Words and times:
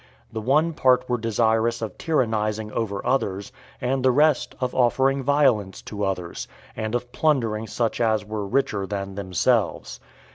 The 0.33 0.41
one 0.41 0.73
part 0.73 1.07
were 1.07 1.19
desirous 1.19 1.79
of 1.79 1.95
tyrannizing 1.99 2.71
over 2.71 3.05
others, 3.05 3.51
and 3.79 4.03
the 4.03 4.09
rest 4.11 4.55
of 4.59 4.73
offering 4.73 5.21
violence 5.21 5.79
to 5.83 6.03
others, 6.03 6.47
and 6.75 6.95
of 6.95 7.11
plundering 7.11 7.67
such 7.67 8.01
as 8.01 8.25
were 8.25 8.47
richer 8.47 8.87
than 8.87 9.13
themselves. 9.13 9.99